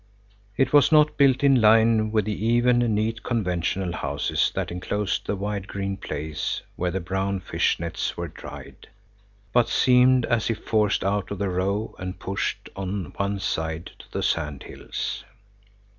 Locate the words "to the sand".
13.99-14.63